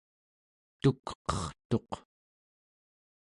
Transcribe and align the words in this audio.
tukqertuq 0.81 1.91